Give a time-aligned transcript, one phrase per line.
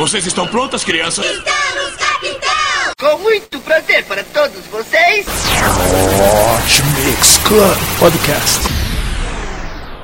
[0.00, 1.26] Vocês estão prontas, crianças?
[1.26, 2.50] Estamos, capitão!
[2.98, 5.26] Com muito prazer para todos vocês.
[5.26, 8.60] Hot Mix Club Podcast.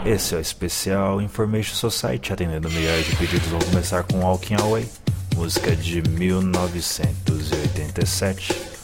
[0.05, 3.49] Esse é o especial Information Society, atendendo milhares de pedidos.
[3.49, 4.87] Vamos começar com Walking Away,
[5.35, 8.76] música de 1987.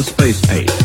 [0.00, 0.79] The Space Age.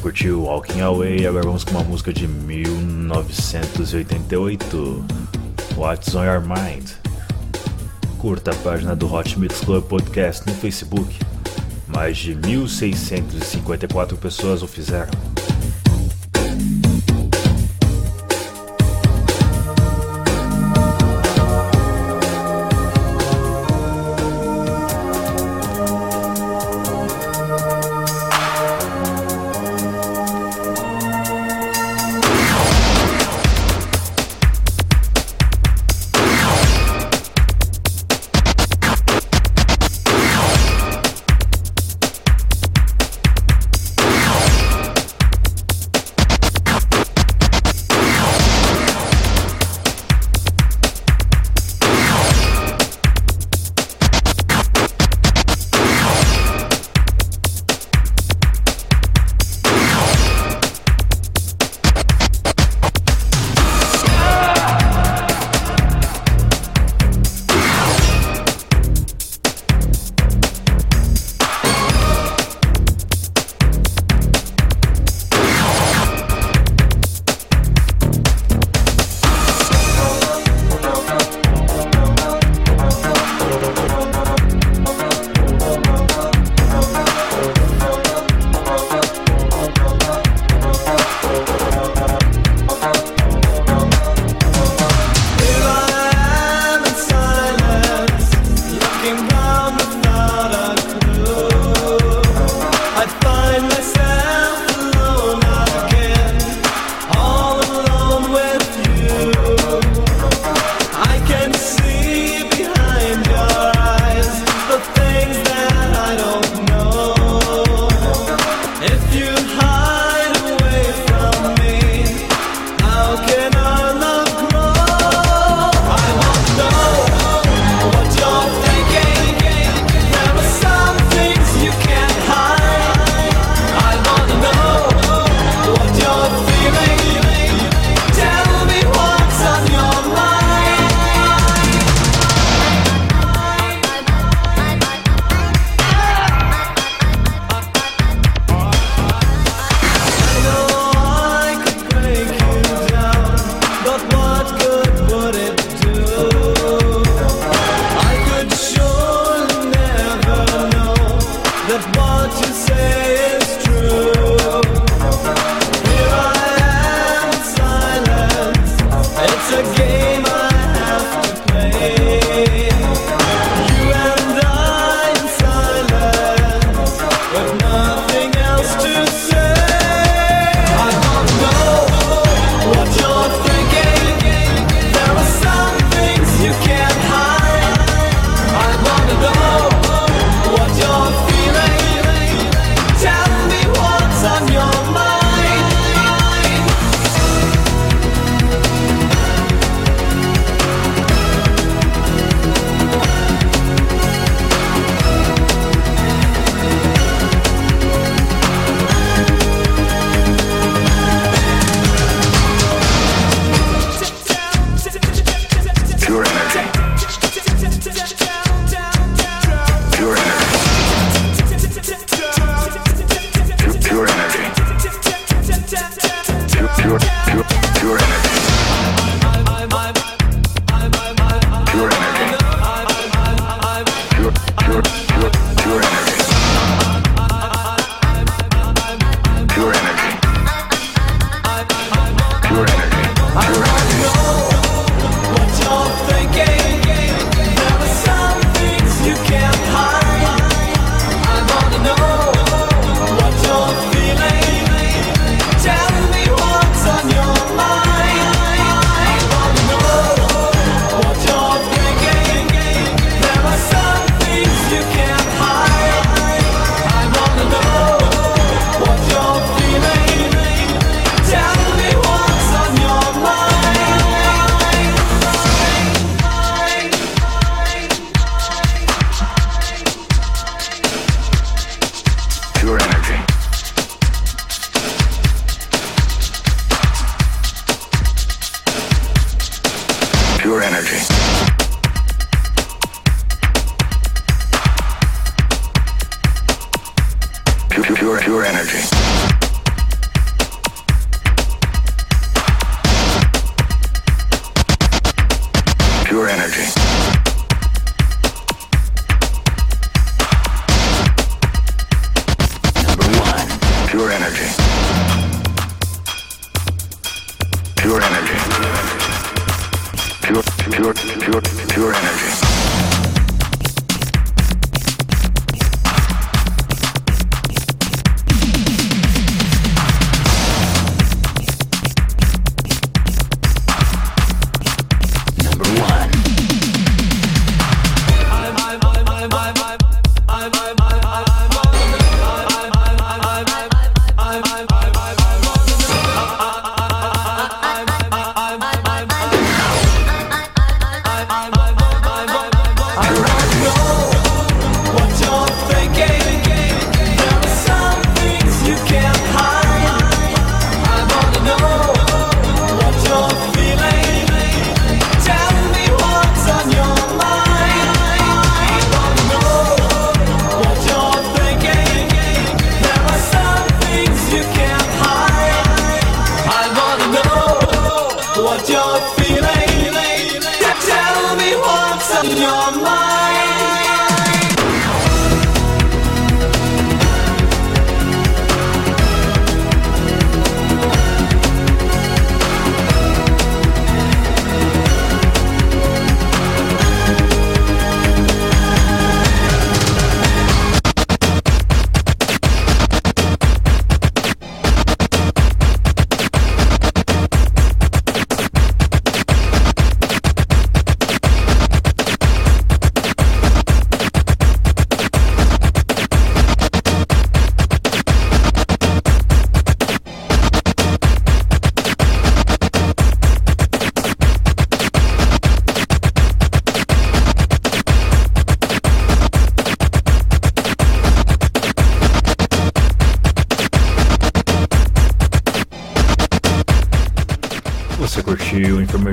[0.00, 5.04] Curtiu Walking Away, agora vamos com uma música de 1988,
[5.76, 6.90] What's on Your Mind.
[8.18, 11.14] Curta a página do Hot Mix Club Podcast no Facebook.
[11.86, 15.35] Mais de 1.654 pessoas o fizeram.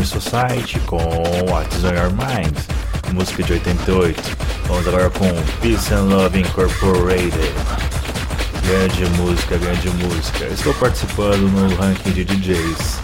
[0.04, 1.00] Honor Society com
[1.48, 2.58] What's on Your Mind,
[3.14, 4.22] música de 88.
[4.68, 5.32] Vamos agora com
[5.62, 7.54] Peace and Love Incorporated.
[8.66, 10.46] Grande música, grande música.
[10.46, 13.00] Estou participando no ranking de DJs.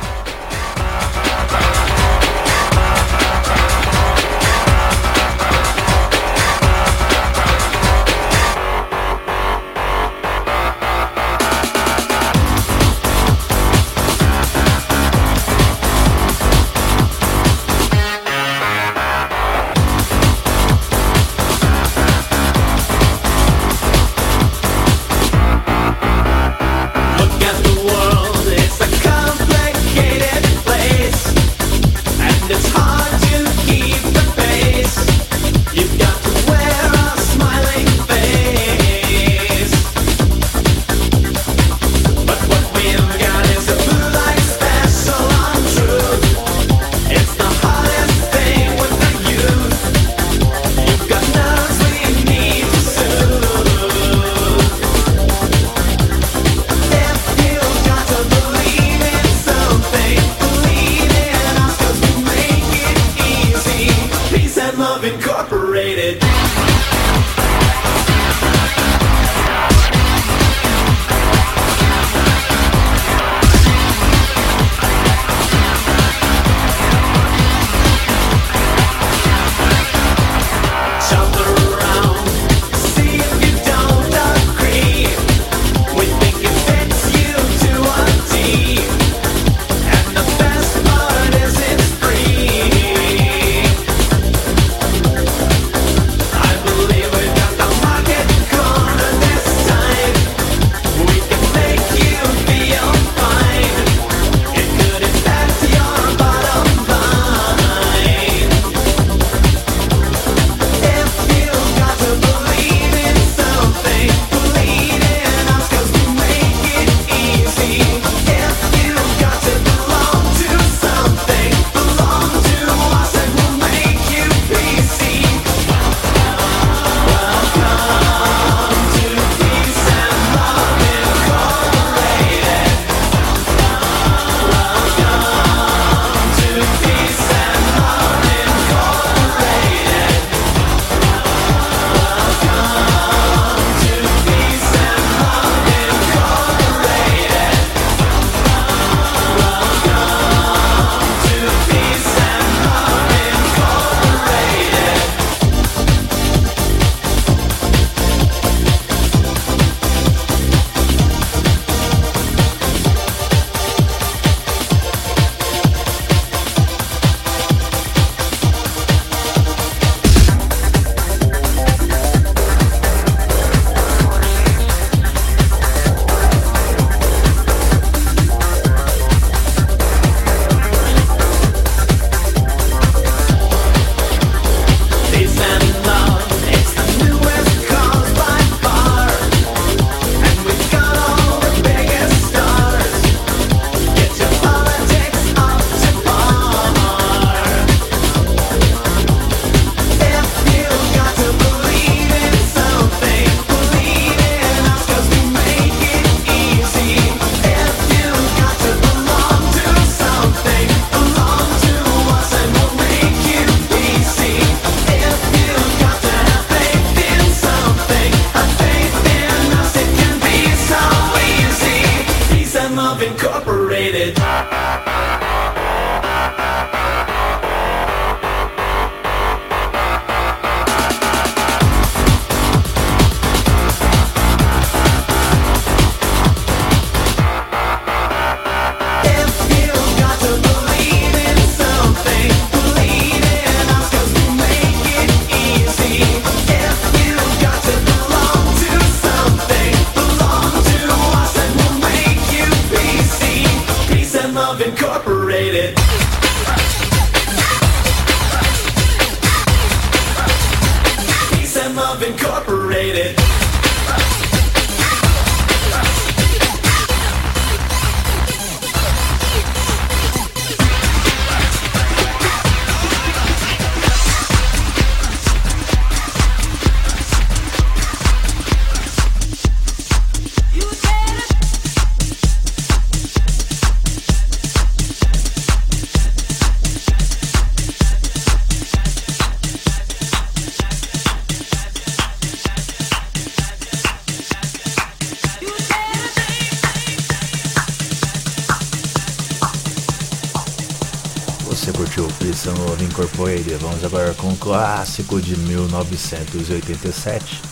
[303.84, 307.42] Vamos agora com um clássico de 1987.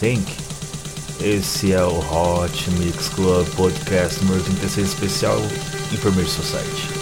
[0.00, 0.24] Think.
[1.20, 5.38] Esse é o Hot Mix Club Podcast número 36 especial
[5.92, 6.97] Information Society.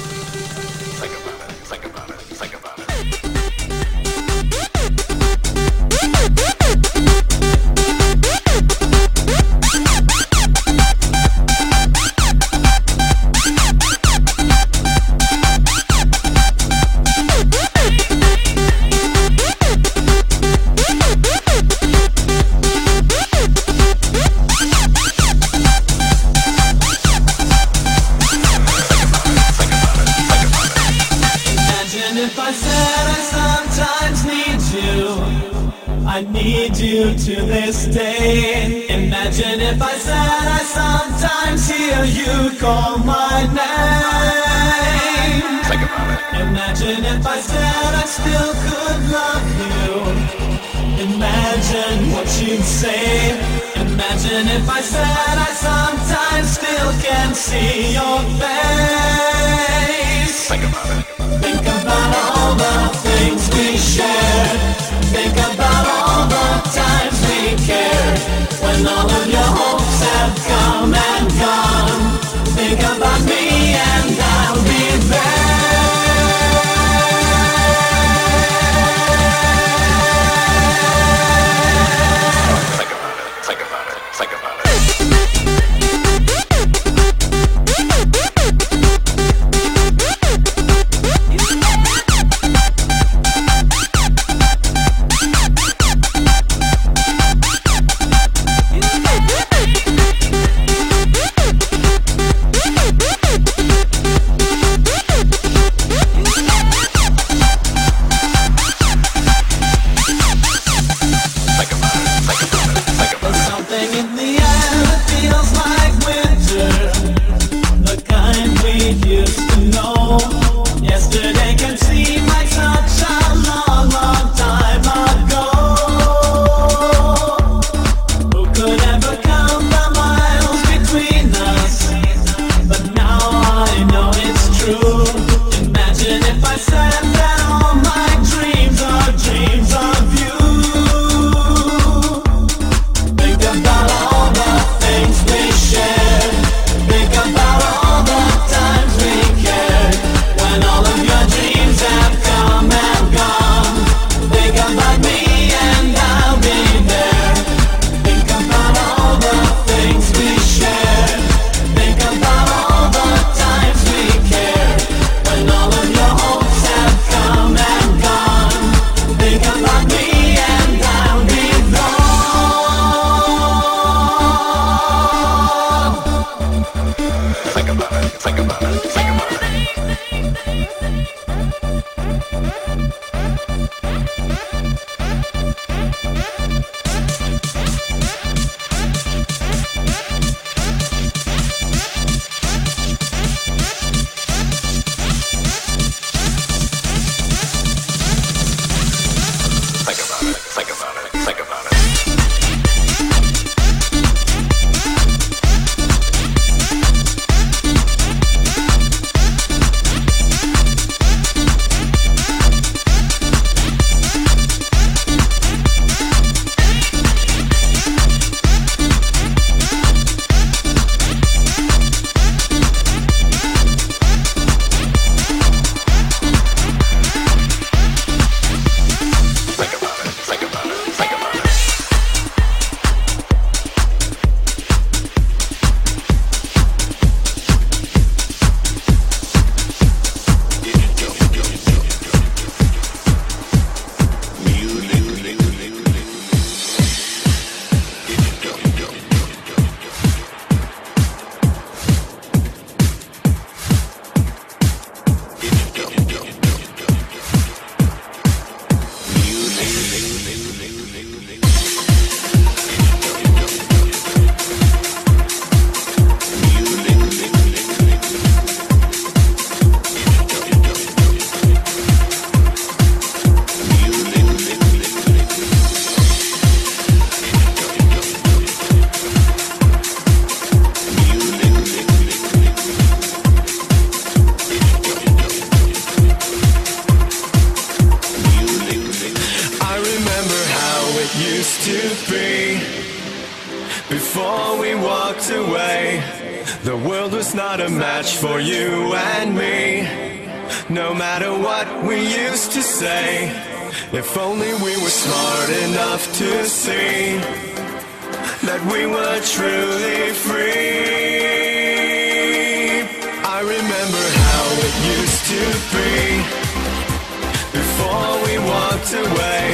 [319.10, 319.44] away.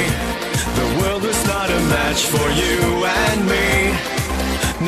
[0.79, 3.69] The world was not a match for you and me.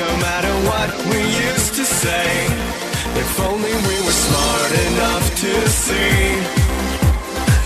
[0.03, 2.27] No matter what we used to say,
[3.21, 6.19] if only we were smart enough to see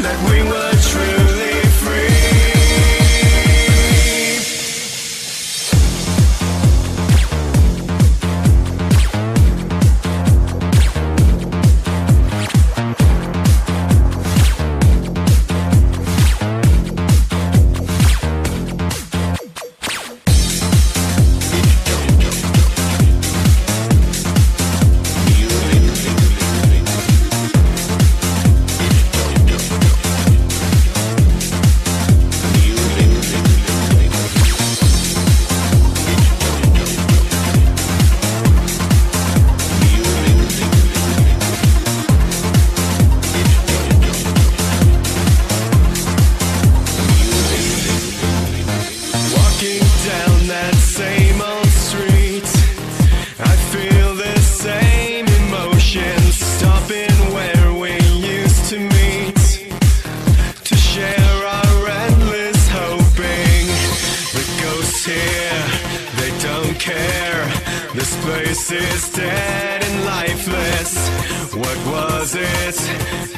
[0.03, 0.78] that we were.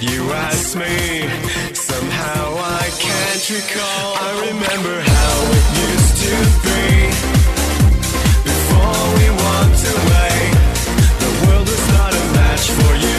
[0.01, 1.29] You asked me,
[1.75, 4.15] somehow I can't recall.
[4.17, 6.33] I remember how it used to
[6.65, 7.05] be.
[8.49, 10.37] Before we walked away,
[11.21, 13.11] the world was not a match for you.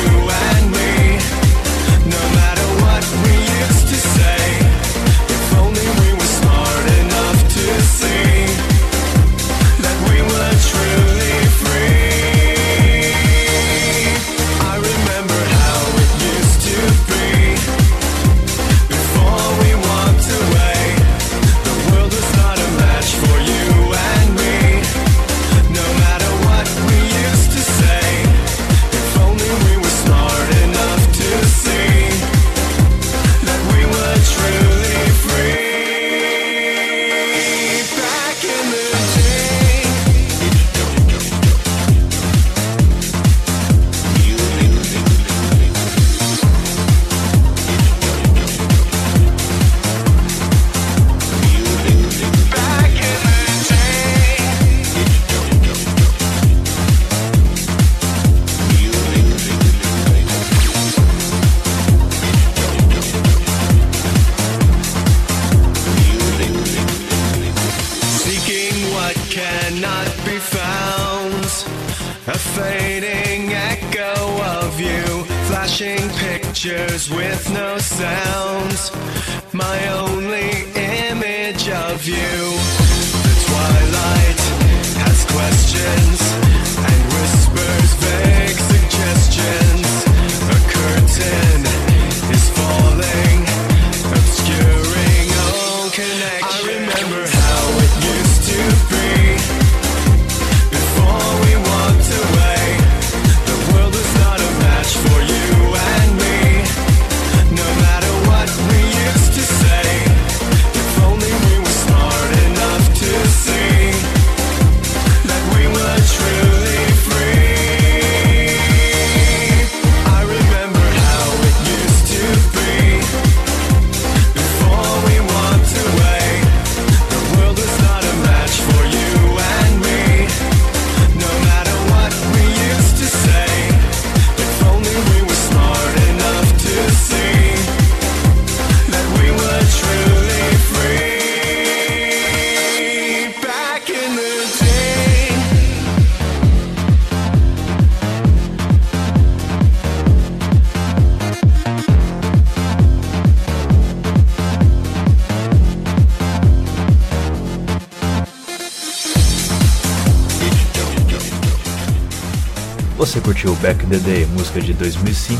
[163.13, 165.39] você curtiu Back in the Day, música de 2005,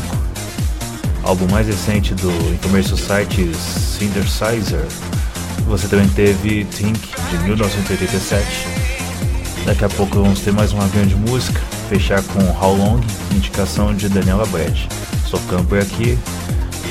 [1.23, 4.85] álbum mais recente do Infamous site Synthesizer,
[5.65, 6.99] você também teve Think
[7.31, 8.45] de 1987.
[9.65, 11.59] Daqui a pouco vamos ter mais uma grande música,
[11.89, 14.87] fechar com How Long, indicação de Daniela Brett.
[15.25, 16.15] Sou ficando por aqui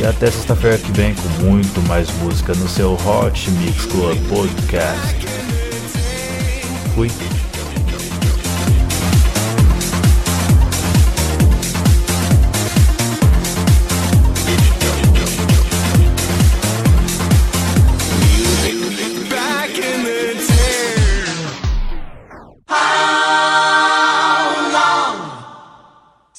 [0.01, 5.27] e até sexta-feira que vem com muito mais música no seu Hot Mix Club Podcast.
[6.97, 7.09] Fui.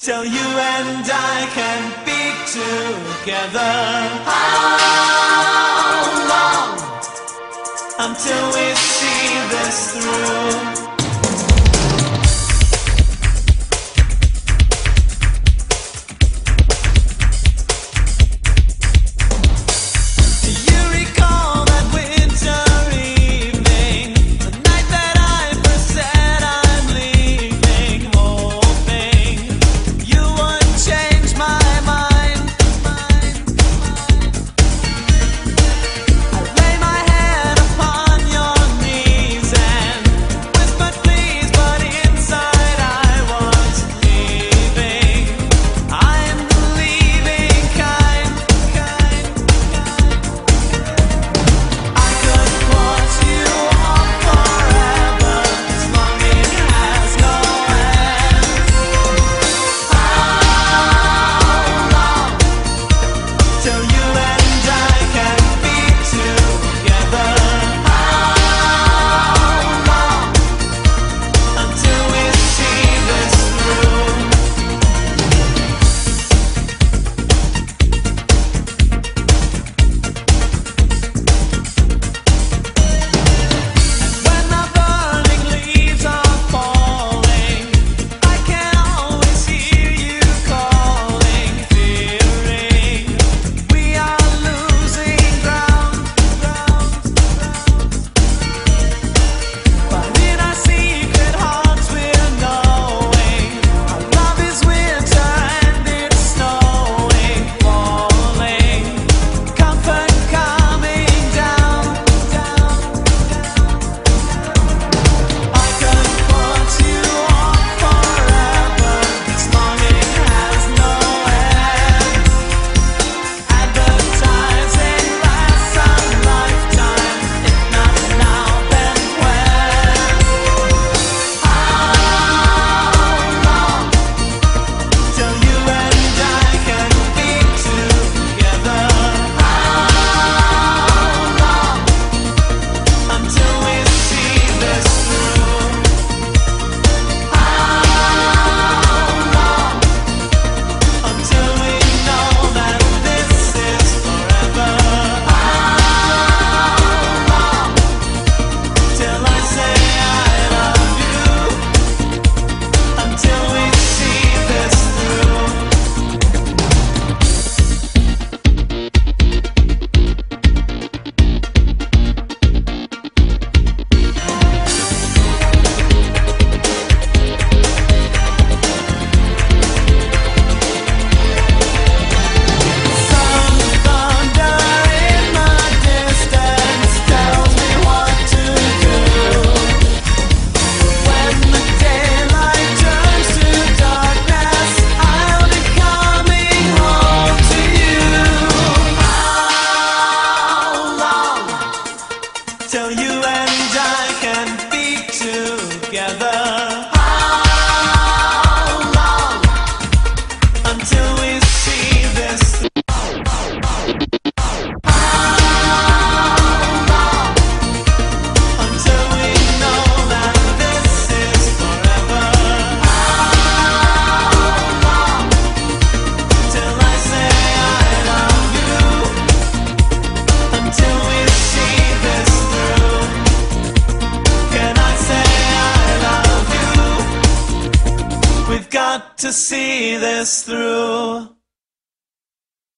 [0.03, 3.73] Till you and I can be together.
[4.27, 6.75] How long
[8.09, 10.82] until we see this through?